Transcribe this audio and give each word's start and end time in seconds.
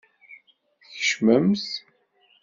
Tkecmemt. 0.89 1.63